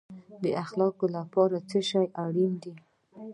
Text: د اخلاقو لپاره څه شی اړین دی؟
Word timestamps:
د 0.43 0.45
اخلاقو 0.63 1.05
لپاره 1.17 1.57
څه 1.69 1.79
شی 1.89 2.05
اړین 2.23 2.53
دی؟ 2.63 2.73